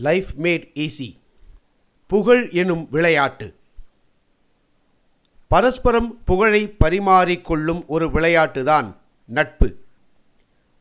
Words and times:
Life 0.00 0.28
mat 0.42 0.66
easy 0.74 1.16
புகழ் 2.06 2.48
எனும் 2.50 2.88
விளையாட்டு. 2.90 3.54
பரஸ்பரம் 5.48 6.18
புகழை 6.24 6.74
பரிமாறிக்கொள்ளும் 6.84 7.86
ஒரு 7.86 8.08
விளையாட்டுதான் 8.08 8.96
நட்பு. 9.24 9.76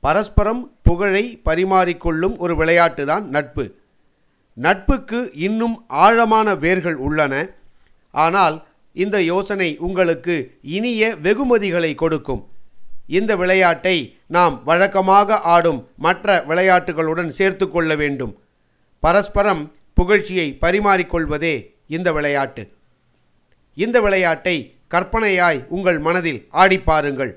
பரஸ்பரம் 0.00 0.76
புகழை 0.82 1.40
பரிமாறிக்கொள்ளும் 1.44 2.36
ஒரு 2.36 2.54
விளையாட்டுதான் 2.56 3.22
நட்பு. 3.22 3.74
நட்புக்கு 4.54 5.30
இன்னும் 5.34 5.84
ஆழமான 5.88 6.54
வேர்கள் 6.54 6.96
உள்ளன. 6.96 7.48
ஆனால் 8.10 8.66
இந்த 8.92 9.22
யோசனை 9.22 9.76
உங்களுக்கு 9.78 10.58
இனிய 10.62 11.16
வெகுமதிகளை 11.22 11.94
கொடுக்கும். 11.94 12.46
இந்த 13.06 13.36
விளையாட்டை 13.36 14.16
நாம் 14.26 14.64
வழக்கமாக 14.64 15.40
ஆடும் 15.40 15.88
மற்ற 15.96 16.44
விளையாட்டுகளுடன் 16.48 17.28
சேர்த்து 17.28 17.70
கொள்ள 17.70 17.94
வேண்டும். 17.94 18.38
பரஸ்பரம் 19.04 19.62
புகழ்ச்சியை 19.98 20.46
பரிமாறிக்கொள்வதே 20.62 21.54
இந்த 21.94 22.08
விளையாட்டு. 22.16 22.62
இந்த 23.76 23.96
விளையாட்டை 24.04 24.56
கற்பனையாய் 24.94 25.60
உங்கள் 25.76 25.98
மனதில் 26.06 26.40
ஆடிப்பாருங்கள் 26.62 27.32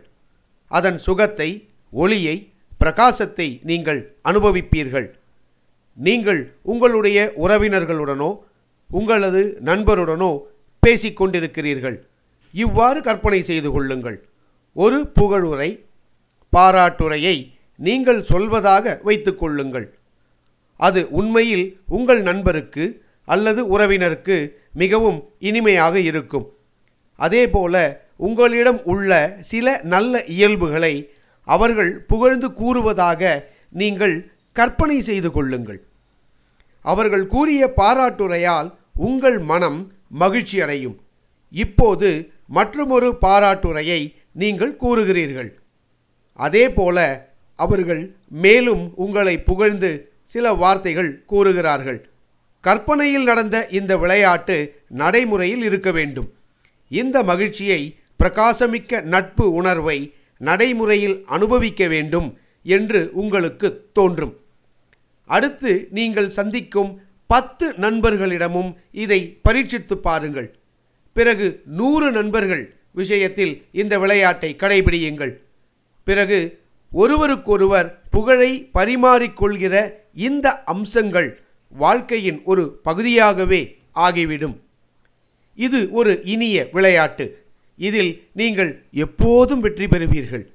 அதன் 0.71 0.99
சுகத்தை 1.07 1.49
ஒளியை 1.93 2.35
பிரகாசத்தை 2.81 3.47
நீங்கள் 3.69 3.99
அனுபவிப்பீர்கள். 4.29 5.07
நீங்கள் 5.97 6.41
உங்களுடைய 6.71 7.19
உறவினர்களுடனோ 7.43 8.29
உங்களது 8.89 9.41
நண்பருடனோ 9.69 10.31
பேசிக்கொண்டிருக்கிறீர்கள் 10.83 11.97
இவ்வாறு 12.53 12.99
கற்பனை 13.07 13.39
செய்து 13.49 13.69
கொள்ளுங்கள். 13.71 14.17
ஒரு 14.75 14.99
புகழுரை 15.17 15.69
பாராட்டுரையை 16.53 17.37
நீங்கள் 17.79 18.21
சொல்வதாக 18.31 18.85
வைத்துக்கொள்ளுங்கள் 19.07 19.87
அது 20.77 21.09
உண்மையில் 21.09 21.79
உங்கள் 21.87 22.21
நண்பருக்கு 22.21 23.03
அல்லது 23.25 23.61
உறவினருக்கு 23.67 24.37
மிகவும் 24.73 25.19
இனிமையாக 25.39 25.99
இருக்கும். 25.99 26.53
அதேபோல 27.15 28.05
உங்களிடம் 28.15 28.83
உள்ள 28.83 29.37
சில 29.41 29.79
நல்ல 29.83 30.23
இயல்புகளை 30.23 31.09
அவர்கள் 31.43 31.99
புகழ்ந்து 31.99 32.53
கூறுவதாக 32.53 33.21
நீங்கள் 33.69 34.31
கற்பனை 34.51 35.01
செய்து 35.01 35.31
கொள்ளுங்கள். 35.31 35.79
அவர்கள் 36.81 37.27
கூறிய 37.27 37.73
பாராட்டுரையால் 37.77 38.69
உங்கள் 38.93 39.39
மனம் 39.39 39.91
மகிழ்ச்சி 40.07 40.61
அடையும். 40.61 40.97
இப்போது 41.49 42.31
மற்றுமொரு 42.47 43.17
பாராட்டுரையை 43.21 44.15
நீங்கள் 44.31 44.77
கூறுகிறீர்கள். 44.81 45.49
அதேபோல 46.33 46.97
அவர்கள் 47.55 48.15
மேலும் 48.27 48.93
உங்களை 48.95 49.39
புகழ்ந்து 49.39 50.11
சில 50.33 50.45
வார்த்தைகள் 50.61 51.11
கூறுகிறார்கள். 51.31 51.99
கற்பனையில் 52.65 53.27
நடந்த 53.29 53.57
இந்த 53.79 53.93
விளையாட்டு 54.03 54.57
நடைமுறையில் 55.01 55.63
இருக்க 55.63 55.89
வேண்டும். 55.97 56.29
இந்த 56.91 57.17
மகிழ்ச்சியை 57.29 57.81
பிரகாசமிக்க 58.19 59.01
நட்பு 59.13 59.45
உணர்வை 59.59 59.97
நடைமுறையில் 60.49 61.17
அனுபவிக்க 61.25 61.87
வேண்டும் 61.87 62.27
என்று 62.75 63.01
உங்களுக்கு 63.13 63.67
தோன்றும். 63.93 64.35
அடுத்து 65.29 65.71
நீங்கள் 65.97 66.29
சந்திக்கும் 66.29 66.91
பத்து 67.27 67.65
நண்பர்களிடமும் 67.85 68.71
இதை 69.03 69.19
பரீட்சித்து 69.49 69.95
பாருங்கள். 70.07 70.49
பிறகு 71.17 71.47
நூறு 71.79 72.11
நண்பர்கள் 72.11 72.63
விஷயத்தில் 72.91 73.53
இந்த 73.71 73.93
விளையாட்டை 73.99 74.49
கடைபிடியுங்கள். 74.59 75.33
பிறகு 76.07 76.39
ஒருவருக்கொருவர் 76.91 77.89
புகழை 78.09 78.51
பரிமாறிக்கொள்கிற 78.73 79.75
இந்த 80.25 80.47
அம்சங்கள் 80.73 81.29
வாழ்க்கையின் 81.83 82.39
ஒரு 82.51 82.63
பகுதியாகவே 82.87 83.61
ஆகிவிடும். 84.05 84.55
இது 85.65 85.79
ஒரு 85.91 86.13
இனிய 86.33 86.69
விளையாட்டு. 86.71 87.25
இதில் 87.77 88.11
நீங்கள் 88.39 88.71
எப்போதும் 88.91 89.59
வெற்றி 89.59 89.87
பெறுவீர்கள். 89.87 90.45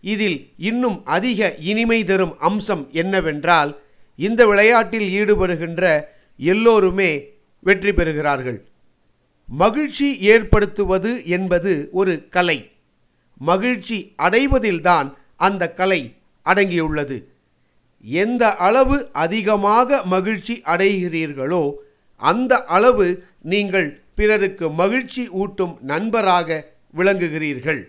இதில் 0.00 0.38
இன்னும் 0.70 0.98
அதிக 1.16 1.54
இனிமை 1.70 2.04
தரும் 2.04 2.34
அம்சம் 2.38 2.88
என்னவென்றால் 2.92 3.70
இந்த 4.16 4.46
விளையாட்டில் 4.46 5.08
ஈடுபடுகின்ற 5.20 5.84
எல்லோருமே 6.36 7.10
வெற்றி 7.60 7.92
பெறுகிறார்கள். 7.92 8.58
மகிழ்ச்சி 9.48 10.08
ஏற்படுத்துவது 10.32 11.12
என்பது 11.26 11.88
ஒரு 11.92 12.14
கலை. 12.28 12.58
மகிழ்ச்சி 13.38 13.98
அடைவதில்தான் 14.22 15.08
அந்த 15.36 15.72
கலை 15.80 16.00
அடங்கியுள்ளது. 16.46 17.16
எந்த 18.22 18.54
அளவு 18.54 19.10
அதிகமாக 19.12 20.02
மகிழ்ச்சி 20.04 20.54
அடைகிறீர்களோ 20.64 21.74
அந்த 22.16 22.64
அளவு 22.64 23.06
நீங்கள் 23.42 23.88
பிறருக்கு 24.14 24.70
மகிழ்ச்சி 24.70 25.28
ஊட்டும் 25.28 25.78
நண்பராக 25.80 26.48
விளங்குகிறீர்கள். 26.94 27.82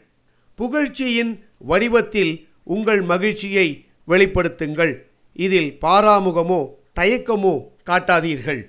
புகழ்ச்சியின் 0.56 1.44
வடிவத்தில் 1.58 2.34
உங்கள் 2.64 3.02
மகிழ்ச்சியை 3.02 3.86
வெளிப்படுத்துங்கள். 4.08 4.94
இதில் 5.34 5.78
பாராமுகமோ 5.82 6.62
தயக்கமோ 6.96 7.56
காட்டாதீர்கள். 7.86 8.62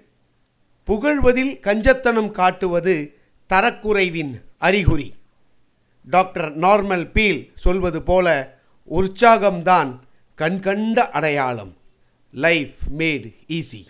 புகழ்வதில் 0.89 1.55
கஞ்சத்தனம் 1.67 2.31
காட்டுவது 2.31 2.95
தரக்குறைவின் 3.51 4.33
அறிகுறி. 4.59 5.09
டாக்டர் 6.05 6.59
நார்மல் 6.59 7.07
பீல் 7.11 7.41
சொல்வது 7.55 8.03
போல 8.03 8.27
உற்சாகம்தான் 8.91 9.91
கண்கண்ட 10.39 11.09
அடையாளம். 11.11 11.77
லைஃப் 12.33 12.75
மேட் 12.97 13.35
ஈஸி 13.49 13.87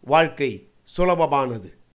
வாழ்க்கை 0.00 0.68
சுலபமானது. 0.96 1.72